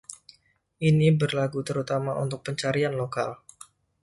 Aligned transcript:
Ini 0.89 1.07
berlaku 1.21 1.59
terutama 1.67 2.11
untuk 2.23 2.39
pencarian 2.45 2.93
lokal. 3.01 3.29